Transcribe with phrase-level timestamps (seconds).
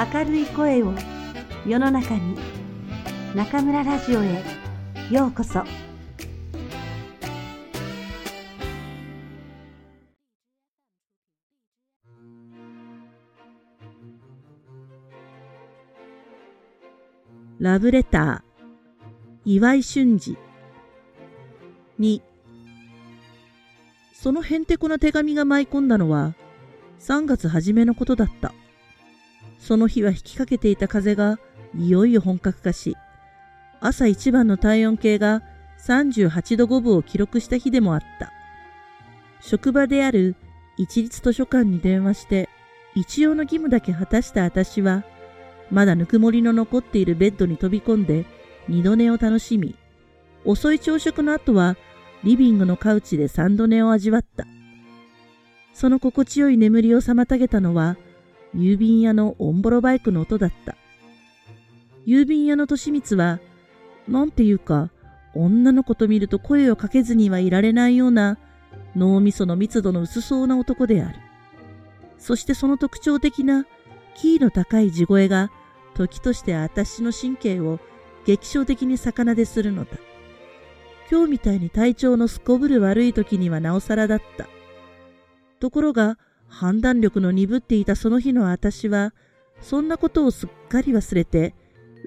[0.00, 0.94] 明るい声を
[1.66, 2.34] 世の中に
[3.34, 4.42] 中村ラジオへ
[5.10, 5.62] ようこそ。
[17.58, 18.42] ラブレター
[19.44, 20.38] 岩井俊二。
[21.98, 22.22] に
[24.14, 26.34] そのへんてこな手紙が舞い込んだのは
[27.00, 28.54] 3月初めのことだった。
[29.60, 31.38] その日は吹きかけていた風が
[31.78, 32.96] いよいよ本格化し、
[33.80, 35.42] 朝一番の体温計が
[35.86, 38.32] 38度5分を記録した日でもあった。
[39.40, 40.34] 職場である
[40.76, 42.48] 一律図書館に電話して、
[42.94, 45.04] 一応の義務だけ果たした私は、
[45.70, 48.26] まだぬくもりの残っているベッドに飛び込んで
[48.66, 49.76] 二度寝を楽しみ、
[50.44, 51.76] 遅い朝食の後は
[52.24, 54.46] リビングのカウチで三度寝を味わった。
[55.72, 57.96] その心地よい眠りを妨げたのは、
[58.54, 60.76] 郵便屋のオンボロバイクの音だった。
[62.06, 63.40] 郵便屋の利光は、
[64.08, 64.90] なんていうか、
[65.34, 68.38] 女の子と見ると声をかけずにはいられないような
[68.96, 71.18] 脳みその密度の薄そうな男である。
[72.18, 73.66] そしてその特徴的な
[74.14, 75.50] キーの高い地声が
[75.94, 77.78] 時として私の神経を
[78.26, 79.90] 激症的に逆なでするのだ。
[81.10, 84.48] 今日みたいに体調のすこぶる悪い時にはなおさらだった。
[85.58, 86.18] ところが、
[86.50, 89.14] 判断力の鈍っていたその日の私は、
[89.62, 91.54] そんなことをすっかり忘れて、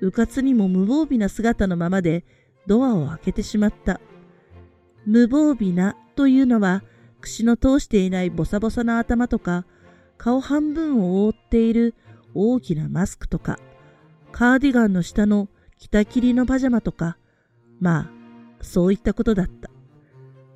[0.01, 2.25] うかつにも無防備な姿のままで
[2.67, 3.99] ドアを開けてしまった。
[5.05, 6.83] 無防備なというのは、
[7.21, 9.65] 口の通していないボサボサな頭とか、
[10.17, 11.95] 顔半分を覆っている
[12.33, 13.57] 大きなマスクとか、
[14.31, 17.17] カーディガンの下の北切りのパジャマとか、
[17.79, 18.11] まあ、
[18.61, 19.69] そういったことだった。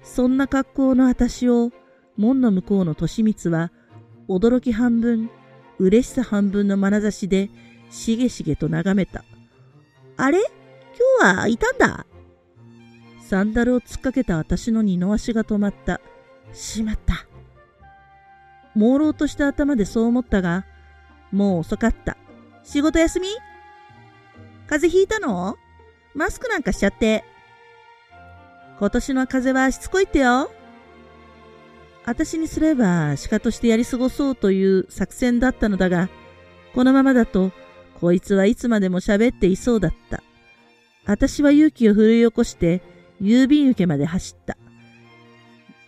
[0.02, 1.72] そんな格好の私を、
[2.18, 3.72] 門の向こうの利光は、
[4.28, 5.30] 驚き半分、
[5.80, 7.50] 嬉しさ半分の眼差しで、
[7.90, 9.24] しげしげと眺めた。
[10.18, 10.40] あれ？
[11.22, 12.06] 今日はいたんだ？
[13.22, 16.02] サンダルを突っかけた私の二の足が止まった。
[16.53, 17.28] しまった。
[18.75, 20.66] 朦朧とした頭でそう思ったが、
[21.31, 22.18] もう遅かった。
[22.64, 23.28] 仕事休み？
[24.68, 25.58] 風邪ひいたの？
[26.16, 27.24] マスクなんかしちゃって。
[28.80, 30.52] 今年の風邪はしつこいってよ。
[32.07, 36.07] 私にすれば鹿としてやり過ごそうという作戦だったのだが、
[36.73, 37.51] このままだと
[38.00, 40.23] こいつはいつまでも喋っていそうだった。
[41.06, 42.81] 私は勇気を振り起こして
[43.22, 44.56] 郵便受けまで走った。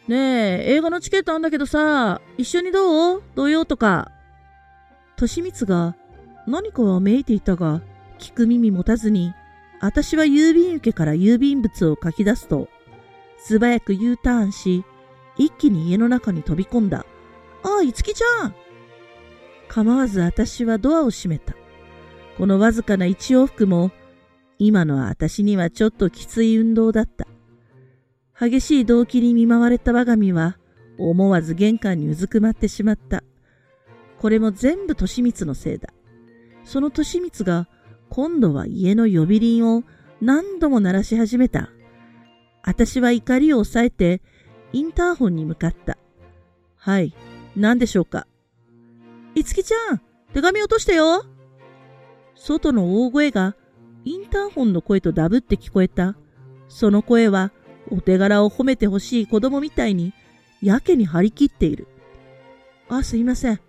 [0.09, 3.23] ねえ、映画のチケットあんだけどさ、一緒にどう？
[3.35, 4.11] 土曜とか。
[5.21, 5.95] 利光が
[6.47, 7.81] 何かはめいていたが、
[8.17, 9.33] 聞く耳持たずに、
[9.79, 12.67] 私は郵便受けから郵便物を書き出すと、
[13.37, 14.83] 素早く U ターンし、
[15.39, 17.05] 一気に家の中に飛び込んだ。
[17.63, 18.55] ああ、いつきちゃん
[19.69, 21.55] 構わず私はドアを閉めた。
[22.37, 23.91] このわずかな一往復も、
[24.59, 27.25] 今のは私にはちょっときつい運動だった。
[28.39, 30.57] 激しい動機に見舞われた我が身は、
[30.97, 33.23] 思わず玄関にうずくまってしまった。
[34.19, 35.89] これも全部利光のせいだ。
[36.65, 37.67] その利光が、
[38.09, 39.83] 今度は家の呼び鈴を
[40.19, 41.69] 何度も鳴らし始めた。
[42.63, 44.21] 私は怒りを抑えて、
[44.71, 45.97] インターホンに向かった。
[46.75, 47.13] はい、
[47.55, 48.27] 何でしょうか？
[49.35, 50.01] いつきちゃん、
[50.33, 51.25] 手紙落としてよ。
[52.35, 53.55] 外の大声が
[54.05, 56.15] インターホンの声とダブって聞こえた。
[56.67, 57.51] その声は
[57.91, 60.13] お手柄を褒めてほしい子供みたいに
[60.61, 61.87] やけに張り切っている。
[62.87, 63.59] あ、すいません。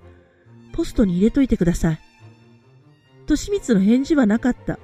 [0.72, 2.00] ポストに入れといてください。
[3.27, 4.78] としみつの返事はなかった。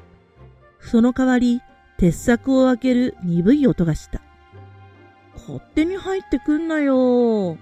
[0.81, 1.61] その代わり、
[1.99, 4.21] 鉄柵を開ける鈍い音がした。
[5.47, 7.57] 勝手に入ってくんなよ。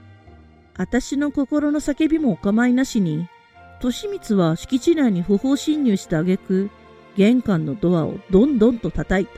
[0.76, 3.28] 私の心の叫びもお構いなしに、
[3.82, 6.70] 利光は敷地内に不法侵入した挙句、
[7.16, 9.32] 玄関のドアをどんどんと叩いた。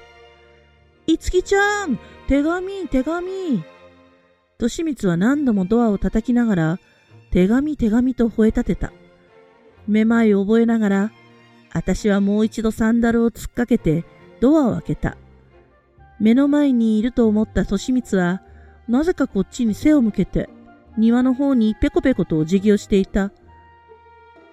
[1.08, 1.98] いつきちゃん
[2.28, 3.24] 手紙手紙
[4.58, 6.78] 利光は何度もドアを叩きながら、
[7.32, 8.92] 手紙手紙と吠え立てた。
[9.88, 11.12] めまいを覚えながら、
[11.72, 14.04] 私はもう一度サンダルを突っかけて
[14.40, 15.16] ドアを開けた。
[16.18, 18.42] 目の前にいると思った利光は、
[18.88, 20.48] なぜかこっちに背を向けて、
[20.96, 23.32] 庭の方にペコペコとお辞儀をしていた。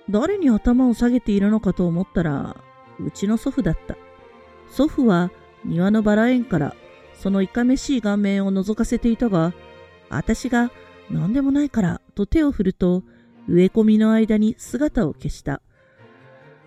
[0.10, 2.58] 誰に頭を下げているのかと思ったら、
[3.00, 3.96] うちの祖父だった。
[4.70, 5.32] 祖父は
[5.64, 6.76] 庭のバラ園から
[7.14, 9.54] そのいかめしい顔面を覗かせていたが、
[10.10, 10.72] 私が
[11.10, 13.04] 何でもないからと手を振ると、
[13.48, 15.62] 植え込みの間に姿を消した。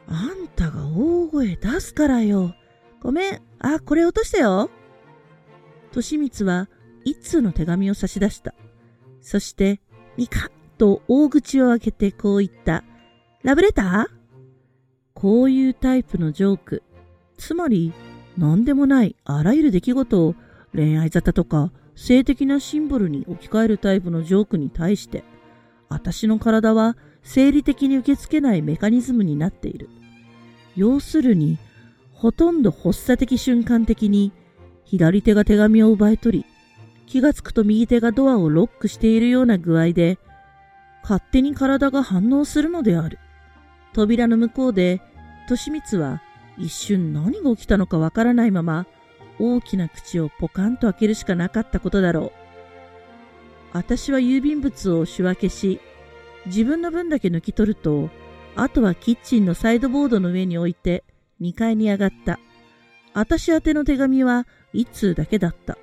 [0.08, 2.54] あんたが大声出すからよ。
[3.00, 3.42] ごめん。
[3.58, 4.70] あ、これ落としたよ。
[5.94, 6.68] 利光は
[7.06, 8.52] 一通の手紙を差し出した。
[9.22, 9.80] そして、
[10.16, 12.82] ミカッと大口を開けてこう言った。
[13.44, 14.06] ラブレター？
[15.14, 16.82] こういうタイプのジョーク、
[17.38, 17.92] つまり
[18.36, 20.34] 何でもないあらゆる出来事を
[20.74, 25.22] 恋愛沙汰とか性的なシンボルに置き換えるタイプのジョークに対して、
[25.88, 29.88] 私の体は生理的に受け付けないメカニズムになっている。
[30.74, 31.56] 要するに、
[32.12, 34.32] ほとんど発作的瞬間的に
[34.84, 36.44] 左手が手紙を奪い取り、
[37.06, 40.18] 気がつくと右手がドアをロックしているような具合で、
[41.02, 43.18] 勝手に体が反応するのである。
[43.92, 45.00] 扉の向こうで、
[45.48, 46.22] 利光は
[46.58, 48.86] 一瞬何が起きたのかわからないまま、
[49.38, 52.32] 大きな口をポカンと開けるしかなかったことだろう。
[53.72, 55.80] 私は郵便物を仕分けし、
[56.46, 58.10] 自分の分だけ抜き取ると、
[58.56, 61.04] あとはキッチンのサイドボードの上に置いて
[61.40, 62.40] 2階に上がった。
[63.12, 65.78] 私宛ての手紙は1通だけだった。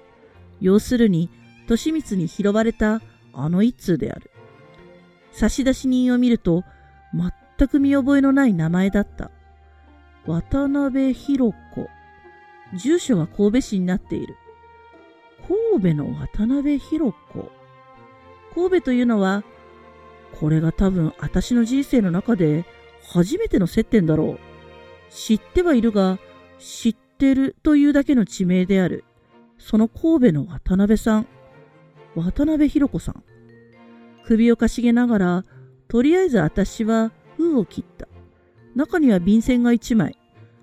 [0.64, 1.30] 要するに、
[1.68, 3.02] 利光に拾われた
[3.34, 4.32] あの1通である。
[5.34, 6.64] 差出人を見ると、
[7.14, 9.30] 全く見覚えのない名前だった。
[10.26, 11.58] 渡辺博子。
[12.76, 14.38] 住所は神戸市になっている。
[15.74, 17.52] 神戸の渡辺博子。
[18.56, 19.44] 神戸というのは、
[20.40, 22.64] これが多分私の人生の中で
[23.12, 24.40] 初めての接点だろう。
[25.12, 26.20] 知ってはいるが、
[26.58, 29.04] 知ってるというだけの地名である。
[29.66, 31.28] その神戸の渡辺さん。
[32.16, 33.24] 渡辺博子さん。
[34.26, 35.46] 首をかしげながら、
[35.88, 38.08] とりあえず私は封を切った。
[38.76, 40.18] 中には便箋が一枚。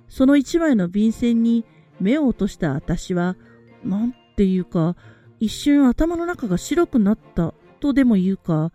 [0.09, 1.65] その一枚の便箋に
[1.99, 3.37] 目を落とした私は、
[3.83, 4.97] なんていうか、
[5.39, 8.71] 一瞬頭の中が白くなったとでも言うか、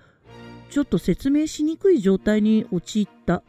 [0.72, 3.44] ちょっと説明しにくい状態に陥った。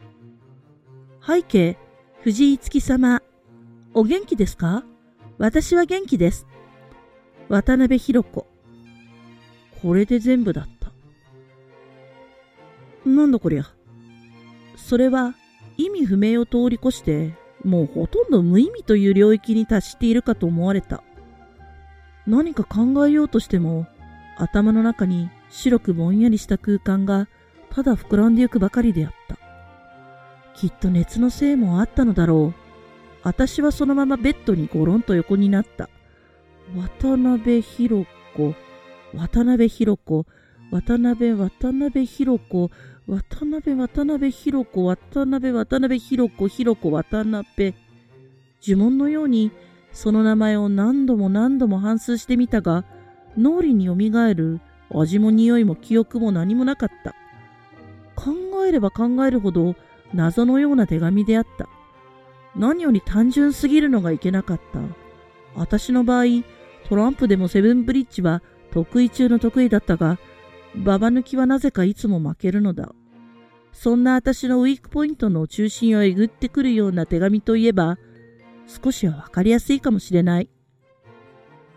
[1.25, 1.77] 背景、
[2.21, 3.23] 藤井月様。
[3.95, 4.83] お元気ですか？
[5.39, 6.45] 私は元気です。
[7.49, 8.47] 渡辺博子。
[9.81, 10.91] これで全部だった。
[13.09, 13.65] なんだこりゃ。
[14.75, 15.35] それは
[15.77, 17.33] 意味不明を通り越して、
[17.63, 21.03] もうほとんど無意味という領域に達しているかと思われた。
[22.25, 23.87] 何か考えようとしても、
[24.37, 27.27] 頭の中に白くぼんやりした空間が
[27.69, 29.37] ただ膨らんでゆくばかりであった。
[30.53, 32.59] きっと熱のせいもあったのだろう。
[33.23, 35.89] 私はそのままベッドにゴロンと横になった。
[36.75, 38.05] 渡辺博
[38.35, 38.53] 子、
[39.13, 40.25] 渡辺博子、
[40.69, 42.71] 渡辺渡辺博子、
[43.07, 47.75] 渡辺渡辺博子、渡辺渡辺博子、博子渡辺。
[48.61, 49.51] 呪文のように
[49.93, 52.83] その名前を何度も何度も反数してみたが、
[53.37, 54.59] 脳裏によみがえる
[54.89, 57.15] 味も匂いも記憶も何もなかった。
[58.15, 58.33] 考
[58.65, 59.75] えれば考えるほど
[60.13, 61.69] 謎のような手紙であった。
[62.57, 64.79] 何より単純すぎるのがいけなかった。
[65.55, 66.25] 私の場合、
[66.87, 68.41] トランプでもセブンブリッジは
[68.71, 70.17] 得意中の得意だったが、
[70.75, 72.93] ババ抜きはなぜかいつも負けるのだ。
[73.73, 77.97] そんな私のウィークポイントの中心をえぐってくるような手紙といえば、
[78.67, 80.49] 少しはわかりやすいかもしれない。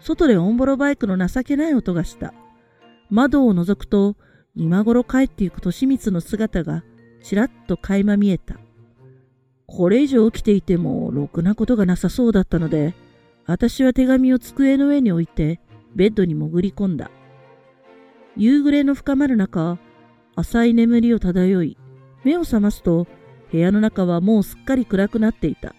[0.00, 2.32] 外でオンボロバイクの情けない音がした。
[3.10, 4.16] 窓を覗くと、
[4.54, 6.84] 今頃帰ってゆく利光の姿が
[7.22, 8.56] ちらっと垣間見えた。
[9.66, 12.94] これ以上起きていてもろくなことがなさそうだったので、
[13.50, 15.58] 私は手紙を机の上に置いて
[15.97, 17.11] ベッドに潜り込んだ。
[18.37, 19.76] 夕暮れの深まる中、
[20.37, 21.76] 浅い眠りを漂い、
[22.23, 23.09] 目を覚ますと、
[23.50, 25.75] 部屋の中はもうすっかり暗くなっていた。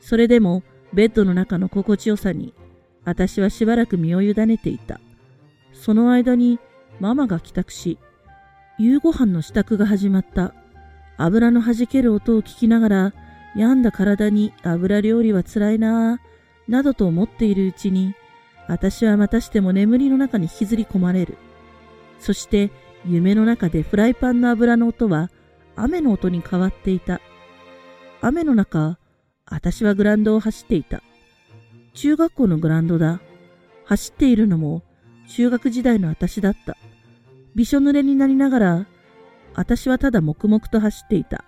[0.00, 0.62] それでも、
[0.94, 2.54] ベッドの中の心地よさに、
[3.04, 4.98] 私はしばらく身を委ねていた。
[5.74, 6.58] その間に、
[6.98, 7.98] ママが帰宅し、
[8.78, 10.54] 夕ご飯の支度が始まった。
[11.18, 13.14] 油の弾ける音を聞きながら、
[13.54, 16.35] 病んだ体に油料理は辛いなぁ、
[16.68, 18.14] などと思っているうちに、
[18.68, 21.38] 私はまたしても眠りの中に引きずり込まれる。
[22.18, 22.70] そして
[23.06, 25.30] 夢の中でフライパンの油の音は
[25.76, 27.20] 雨の音に変わっていた。
[28.20, 28.98] 雨の中、
[29.44, 31.02] 私はグランドを走っていた。
[31.94, 33.20] 中学校のグランドだ。
[33.84, 34.82] 走っているのも
[35.28, 36.76] 中学時代の私だった。
[37.54, 38.86] びしょ濡れになりながら、
[39.54, 41.44] 私はただ黙々と走っていた。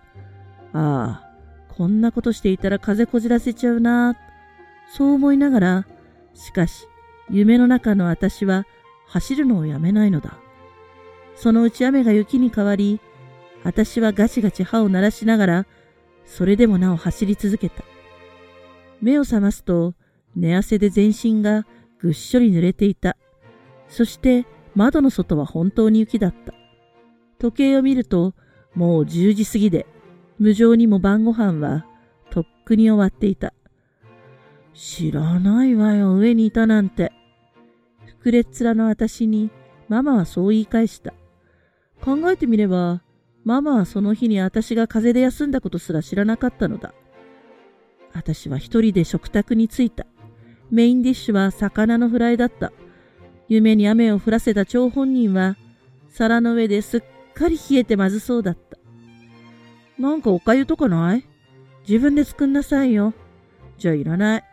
[0.72, 1.28] ああ、
[1.74, 4.16] こんなことしていたら風こじらせちゃうな。
[4.88, 5.86] そう思いながら、
[6.34, 6.88] しかし、
[7.30, 8.66] 夢の中の私は
[9.06, 10.38] 走るのをやめないのだ。
[11.36, 13.00] そのうち雨が雪に変わり、
[13.64, 15.66] 私はガチガチ歯を鳴らしながら、
[16.24, 17.84] それでもなお走り続けた。
[19.00, 19.94] 目を覚ますと、
[20.34, 21.66] 寝汗で全身が
[21.98, 23.16] ぐっしょり濡れていた。
[23.88, 26.54] そして窓の外は本当に雪だった。
[27.38, 28.34] 時計を見ると、
[28.74, 29.86] もう10時過ぎで、
[30.38, 31.86] 無情にも晩ご飯は
[32.30, 33.52] とっくに終わっていた。
[34.78, 37.10] 知らないわよ、上にいたなんて。
[38.22, 39.50] 膨れっ面の私に
[39.88, 41.14] ママはそう言い返した。
[42.00, 43.02] 考えてみれば、
[43.44, 46.94] ママはその日に私が風邪で休んだことすら知らなかったのだ。
[48.14, 50.06] 私は一人で食卓に着いた。
[50.70, 52.72] メインディッシュは魚のフライだった。
[53.48, 55.56] 夢に雨を降らせた張本人は、
[56.08, 57.02] 皿の上ですっ
[57.34, 58.78] かり冷えてまずそうだった。
[59.98, 61.24] なんかおかゆとかない？
[61.88, 63.12] 自分で作んなさいよ。
[63.76, 64.44] じゃあいらない。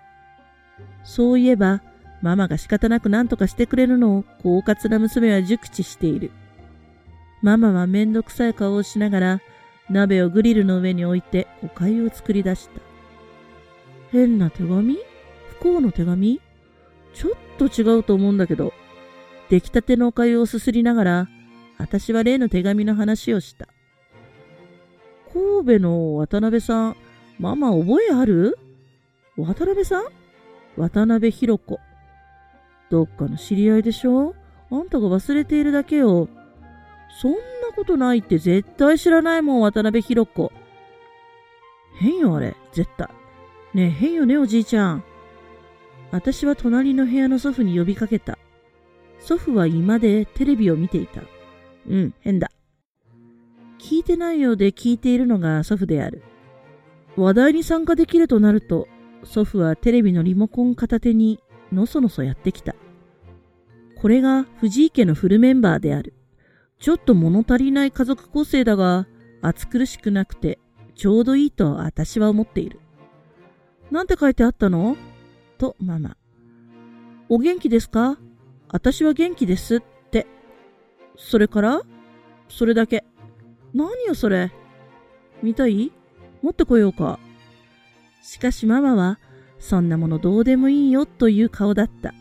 [1.06, 1.82] そういえば、
[2.22, 6.32] ママが仕方なく何とかしてくれるのを、狡猾な娘は熟知している。
[7.42, 9.42] ママはめんどくさい顔をしながら、
[9.90, 12.82] 鍋をグリルの上に置いてお粥を作り出した。
[14.12, 14.98] 変な手紙？
[15.60, 16.42] 不幸の手紙？
[17.14, 18.74] ちょっと違うと思うんだけど。
[19.50, 21.30] 出来たてのお粥をすすりながら、
[21.78, 23.68] 私は例の手紙の話をした。
[25.32, 26.96] 神戸の渡辺さん、
[27.38, 28.58] ママ覚えある？
[29.38, 30.06] 渡辺さん？
[30.78, 31.80] 渡辺弘子。
[32.90, 34.36] どっかの知り合いでしょ？
[34.72, 36.28] あんたが忘れているだけよ。
[37.22, 37.38] そんな
[37.76, 40.52] ことないって絶対知らないもん、渡辺弘子。
[42.00, 43.08] 変よ、あれ、絶対。
[43.74, 45.04] ねえ、変よね、おじいちゃん。
[46.12, 48.38] 私は隣の部屋の祖父に呼びかけた。
[49.20, 51.22] 祖父は居間でテレビを見ていた。
[51.90, 52.52] うん、変だ。
[53.80, 56.22] 聞いてないようで聞いているのが祖父である。
[57.16, 58.88] 話題に参加できるとなると、
[59.26, 61.40] 祖父はテレビのリモコン片手に
[61.72, 62.76] のそのそやってきた。
[63.98, 66.14] これが藤井家のフルメンバーである。
[66.80, 69.08] ちょっと物足りない家族構成だが、
[69.42, 70.60] 暑苦しくなくて、
[70.96, 72.80] ちょうどいいと私は思っている。
[73.92, 74.96] なんて書いてあったの？
[75.58, 76.18] と、ママ。
[77.30, 78.18] お元気ですか？
[78.70, 80.28] 私は元気ですって。
[81.18, 81.82] それから？
[82.50, 83.04] それだけ。
[83.74, 84.52] 何よそれ。
[85.42, 85.92] 見たい？
[86.42, 87.20] 持ってこようか。
[88.26, 89.20] しかしママは、
[89.60, 92.16] そんなものどうでもいいよという顔だった。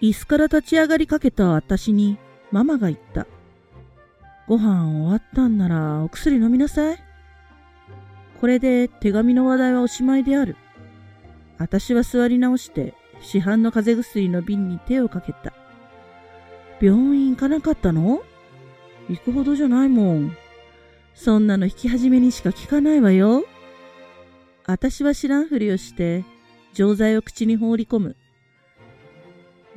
[0.00, 2.18] 椅子から立ち上がりかけた私に、
[2.50, 3.28] ママが言った。
[4.48, 6.98] ご飯終わったんならお薬飲みなさい。
[8.40, 10.56] これで手紙の話題はおしまいである。
[11.56, 15.52] 私は座り直して市販の風邪薬の瓶に手をかけた。
[16.80, 18.22] 病院行かなかったの？
[19.08, 20.36] 行くほどじゃないもん。
[21.14, 23.44] そんなの引き始めにしか聞かないわよ。
[24.68, 26.26] 私は知らんふりをして
[26.74, 28.16] 錠剤を口に放り込む。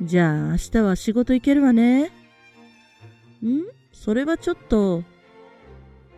[0.02, 2.08] じゃあ明日は仕事行けるわね。
[2.08, 2.10] ん？
[3.90, 5.02] それはちょっと、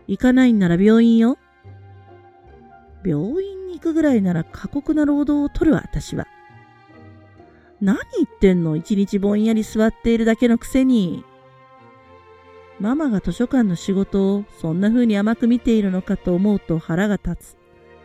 [0.09, 1.39] 行かないんなら病院よ。
[3.05, 6.27] 病院に行くぐらいなら過酷な労働を取るわ、私は。
[7.81, 8.75] 何言ってんの？
[8.75, 11.23] 一日ぼんやり座っているだけのくせに。
[12.81, 17.55] ママが図書館の仕事をそんな風に甘く見ているのかと思うと腹が立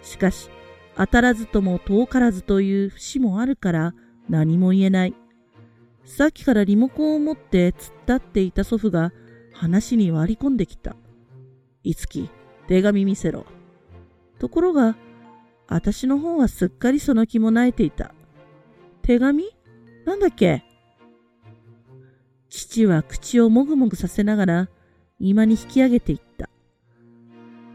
[0.03, 0.07] つ。
[0.07, 0.51] しかし、
[0.99, 3.93] 当たらずとも遠からずという節もあるから
[4.27, 5.15] 何も言えない。
[6.03, 9.13] さっきからリモコンを持って突っ立っていた祖父が
[9.53, 10.97] 話に割り込んできた。
[11.83, 12.29] いつき、
[12.67, 13.45] 手紙見せろ。
[14.39, 14.97] ところが、
[15.67, 18.13] 私の方はすっかりその気も泣いていた。
[19.03, 19.45] 手紙？
[20.05, 20.65] なんだっけ？
[22.49, 24.69] 父は口をもぐもぐさせながら、
[25.19, 26.49] 今に引き上げていった。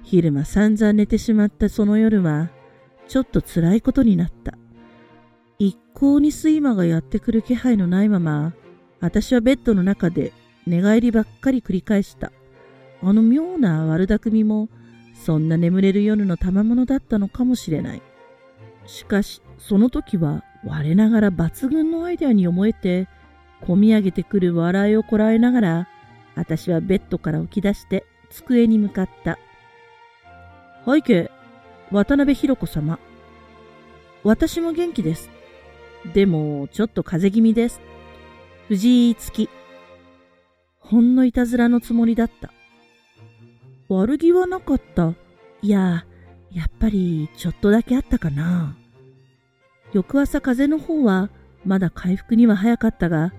[0.03, 2.51] 昼間散々寝てしまったその夜は、
[3.09, 4.55] ちょっと辛いことになった。
[5.59, 8.55] 一向に睡魔がやってくる気配のないまま、
[9.01, 10.33] 私はベッドの中で
[10.67, 12.33] 寝返りばっかり繰り返した。
[13.03, 14.69] あの妙な悪巧みも、
[15.15, 18.03] そんな眠れる夜の賜物だったのかもしれない。
[18.87, 23.09] しかし、その時は我ながら抜群のアイデアに思えて、
[23.61, 25.89] こみ上げてくる笑いをこらえながら、
[26.35, 29.39] 私はベッドから起き出して机に向かった。
[30.87, 31.31] 背景、
[31.95, 32.99] 渡辺弘子様。
[34.25, 35.31] 私も元気です。
[36.13, 37.81] でも、ちょっと風邪気味です。
[38.67, 39.49] 藤井月。
[40.81, 42.53] ほんのいたずらのつもりだった。
[43.89, 45.15] 悪気はなかった。
[45.63, 46.05] いや、
[46.51, 48.77] やっぱりちょっとだけあったかな。
[49.93, 51.31] 翌朝風の方は
[51.65, 53.33] まだ回復には早かったが、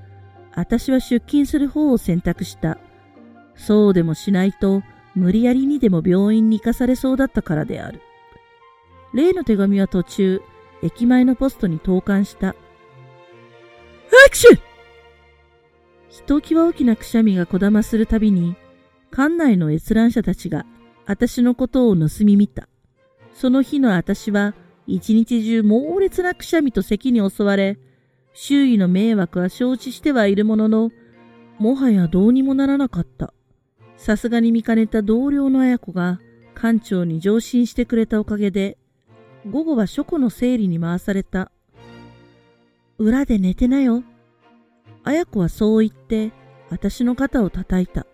[0.56, 2.78] 私は出勤する方を選択した。
[3.58, 4.82] そうでもしないと
[5.14, 8.00] 無理やりにでも病院に行かされそうだったからである。
[9.16, 10.42] 例の手紙は途中、
[10.84, 12.50] 駅前のポストに投函した。
[12.50, 12.54] ア
[14.30, 14.60] クション
[16.10, 18.58] ひときわ大きなくしゃみがこだまするたびに、
[19.12, 20.66] 館内の閲覧者たちが
[21.06, 22.68] 私のことを盗み見た。
[23.34, 24.54] その日の私は
[24.86, 27.80] 一日中猛烈なくしゃみと咳に襲われ、
[28.34, 30.92] 周囲の迷惑は承知してはいるものの、
[31.58, 33.34] もはやどうにもならなかった。
[33.96, 36.20] さすがに見かねた同僚の綾子が
[36.54, 38.78] 館長に上申してくれたおかげで、
[39.50, 41.52] 午後は書庫の整理に回された。
[42.98, 44.04] 裏で寝てなよ。
[45.04, 46.32] 綾子はそう言って、
[46.70, 48.08] 私の肩を叩いた。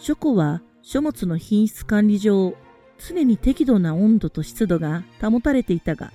[0.00, 2.54] チョコは書物の品質管理上、
[2.98, 6.12] 常に適度な温度と湿度が保たれていたが、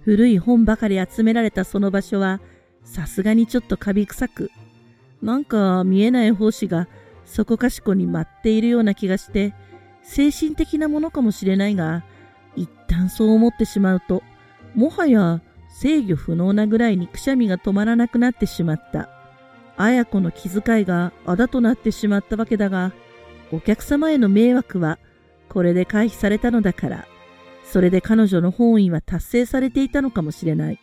[0.00, 2.40] 古い本ばかり集められたその場所は、
[2.82, 4.50] さすがにちょっとカビ臭く、
[5.22, 6.88] なんか見えない胞子が
[7.24, 9.54] そこかしこに舞っているような気がして、
[10.02, 12.04] 精神的なものかもしれないが、
[12.56, 14.22] 一旦そう思ってしまうと、
[14.74, 15.40] もはや
[15.80, 19.08] 制御不能なぐらいにくしゃみが止まらなくなってしまった。
[19.76, 22.92] 綾子の気遣いがあだとなってしまったわけだが、
[23.52, 24.98] お客様への迷惑は
[25.48, 27.06] これで回避されたのだから、
[27.64, 30.80] それで彼女の本意は達成されていたのかもしれない。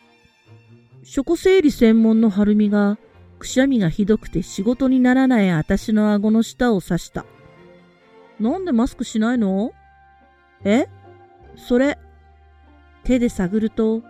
[1.04, 2.98] 書庫整理専門の晴美が、
[3.38, 7.24] くしゃみがひどくて仕事にならない私の顎の下を刺した。
[8.38, 9.72] なんでマスクしないの？
[10.64, 10.86] え？
[11.56, 11.98] それ。
[13.04, 14.02] 手で探ると、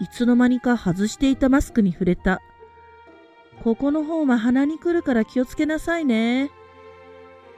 [0.00, 2.40] いつの間にか外していたマスクに触れた。
[3.62, 6.50] ここの方は鼻に来るから気をつけなさいね。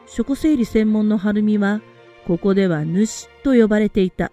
[0.07, 1.81] 書庫整理専門の晴美は、
[2.27, 4.31] ここでは主と呼ばれていた。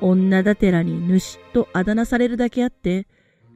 [0.00, 3.06] 女だてらに主とあだ名されるだけあって、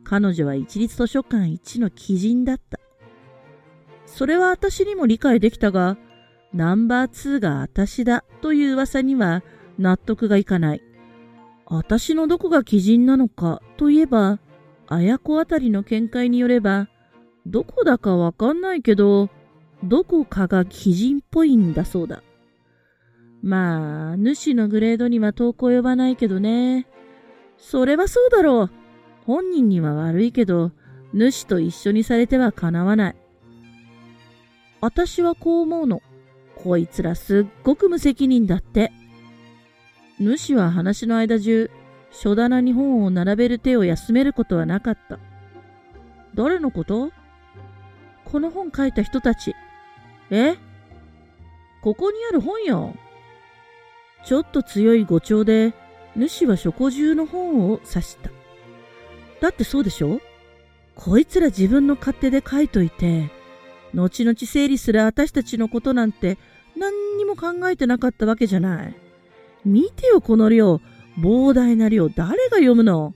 [0.04, 2.78] 彼女は一律図書館一の鬼人だった。
[4.06, 5.96] それは私にも理解できたが、
[6.52, 9.42] ナンバー2が私だという噂には
[9.78, 10.82] 納得がいかない。
[11.66, 14.38] 私のどこが鬼人なのかといえば、
[14.86, 16.88] 綾子あたりの見解によれば、
[17.46, 19.30] どこだかわかんないけど、
[19.82, 22.22] どこかが鬼人っぽいんだそうだ。
[23.42, 26.86] まあ、主のグレードには遠く及ばないけどね。
[27.58, 28.70] それはそうだろう。
[29.26, 30.72] 本人には悪いけど、
[31.12, 33.16] 主と一緒にされてはかなわない。
[34.80, 36.02] 私はこう思うの。
[36.56, 38.92] こいつらすっごく無責任だって。
[40.24, 41.70] 主は話の間中、
[42.10, 45.18] 書棚に本を並べる手を休めることはなかった。
[46.34, 47.12] 誰のこと？
[48.24, 49.54] この本書いた人たち。
[50.30, 50.56] え？
[51.82, 52.94] ここにある本よ。
[54.24, 55.74] ちょっと強い語調で、
[56.16, 58.30] 主は書庫中の本を指した。
[59.42, 60.20] だってそうでしょ？
[60.94, 63.30] こいつら自分の勝手で書いといて、
[63.92, 66.38] 後々整理する私たちのことなんて
[66.76, 68.96] 何にも考えてなかったわけじゃない。
[69.64, 70.80] 見てよこの量、
[71.18, 73.14] 膨大な量、誰が読むの？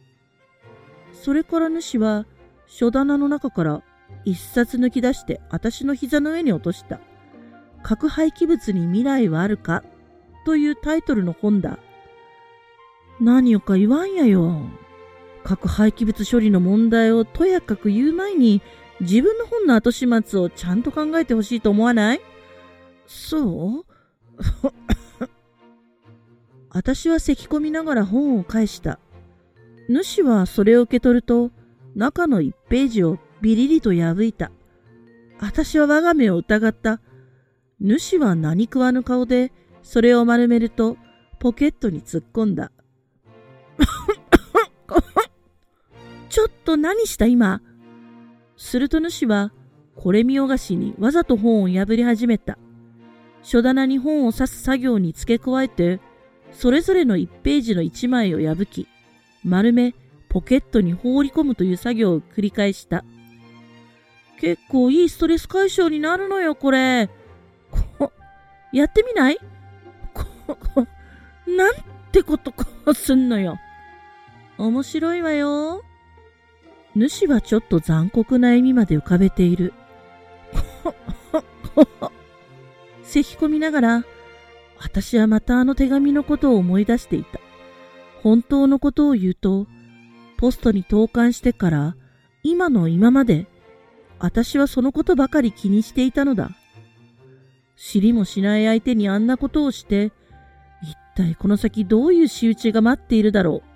[1.13, 2.27] それから主は
[2.67, 3.83] 書棚の中から
[4.25, 7.01] 一冊抜き出して私の膝の上に落とした。
[7.83, 9.83] 核廃棄物に未来はあるか？
[10.45, 11.79] というタイトルの本だ。
[13.21, 14.63] 何をか言わんやよ。
[15.45, 18.63] 核廃棄物処理の問題をとやかく言う前に、
[19.01, 22.21] 自分の本の後始末をちゃんと考えてほしいと思わない？
[23.07, 23.85] そう？
[26.79, 29.01] 私は咳き込みながら本を返した。
[29.89, 31.51] 主はそれを受け取ると、
[31.97, 34.53] 中の一ページをビリリと破いた。
[35.41, 37.01] 私は我が目を疑った。
[37.81, 39.51] 主は何食わぬ顔で、
[39.83, 40.97] それを丸めると
[41.41, 42.71] ポケットに突っ込んだ。
[46.31, 47.61] ちょっと何した今？
[48.57, 49.53] すると主は
[49.97, 52.57] これ見よがしにわざと本を破り始めた。
[53.43, 55.99] 書棚に本を刺す作業に付け加えて、
[56.53, 58.89] それぞれの1ページの1枚を破き、
[59.45, 59.95] 丸め、
[60.29, 63.05] ポケットに放り込むという作業を繰り返した。
[64.41, 67.09] 結構いいストレス解消になるのよ、これ。
[67.99, 68.13] こ、
[68.73, 69.39] やってみない？
[70.13, 70.87] こ、こ
[71.47, 71.75] なん
[72.13, 73.59] てことこうすんのよ。
[74.59, 75.83] 面白いわよ。
[76.95, 79.73] 主はちょっと残酷な笑みまで浮かべている。
[83.05, 84.05] 咳き込みながら、
[84.81, 87.41] 私はまたあの手紙のことを思い出していた。
[88.23, 89.67] 本当のことを言うと、
[90.37, 91.97] ポストに投函してから
[92.43, 93.47] 今の今まで、
[94.19, 96.51] 私はそのことばかり気にしていたのだ。
[97.77, 100.13] 知りもしない相手にあんなことをして、
[100.83, 103.69] 一体この先どういう仕打ちが待っているだろう。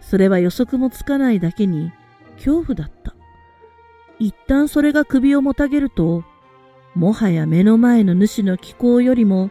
[0.00, 1.92] それは予測もつかないだけに
[2.36, 3.14] 恐怖だった。
[4.20, 6.24] 一旦それが首をもたげると、
[6.94, 9.50] もはや目の前の主の気候よりも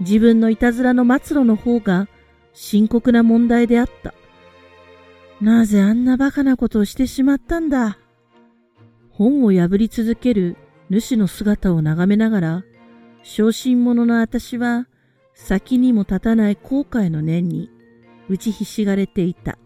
[0.00, 2.08] 自分のいたずらの末路の方が
[2.52, 4.14] 深刻な問題であった。
[5.40, 7.98] なぜあんな馬鹿なことをしてしまったんだ？
[9.10, 10.56] 本を破り続ける
[10.90, 12.64] 主の姿を眺めながら、
[13.22, 14.86] 小心者の私は
[15.34, 17.70] 先にも立たない後悔の念に
[18.28, 19.58] 打ちひしがれていた。